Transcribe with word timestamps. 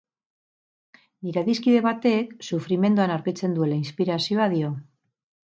Nire 1.27 1.41
adiskide 1.43 1.83
batek 1.87 2.33
sufrimenduan 2.49 3.13
aurkitzen 3.19 3.55
duela 3.59 3.81
inspirazioa 3.83 4.49
dio. 4.57 4.73